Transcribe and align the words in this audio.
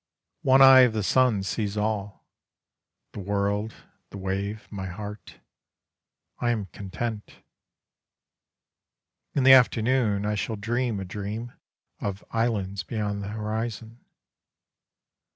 One 0.41 0.63
eye 0.63 0.79
of 0.79 0.93
the 0.93 1.03
sun 1.03 1.43
sees 1.43 1.77
all: 1.77 2.25
The 3.11 3.19
world, 3.19 3.75
the 4.09 4.17
wave, 4.17 4.67
my 4.71 4.87
heart. 4.87 5.35
I 6.39 6.49
am 6.49 6.65
content. 6.73 7.35
In 9.35 9.43
the 9.43 9.53
afternoon 9.53 10.25
I 10.25 10.33
shall 10.33 10.55
dream 10.55 10.99
a 10.99 11.05
dream 11.05 11.53
Of 11.99 12.23
islands 12.31 12.81
beyond 12.81 13.21
the 13.21 13.27
horizon. 13.27 13.99